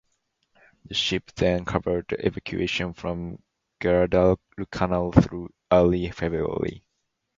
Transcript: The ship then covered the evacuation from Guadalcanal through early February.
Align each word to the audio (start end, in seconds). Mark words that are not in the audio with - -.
The 0.85 0.95
ship 0.95 1.31
then 1.35 1.63
covered 1.63 2.07
the 2.09 2.25
evacuation 2.25 2.93
from 2.95 3.37
Guadalcanal 3.79 5.11
through 5.11 5.53
early 5.71 6.09
February. 6.09 6.83